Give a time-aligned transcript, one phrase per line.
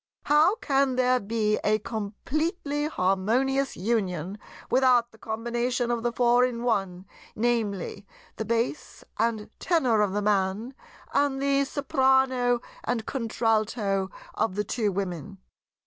[0.23, 4.39] "How can there be a completely harmonious union
[4.71, 8.01] without the combination of the Four in One, viz.
[8.37, 10.73] the Bass and Tenor of the Man
[11.13, 15.37] and the Soprano and Contralto of the two Women?"